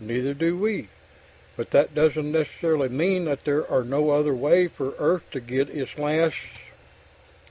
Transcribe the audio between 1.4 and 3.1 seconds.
but that doesn't necessarily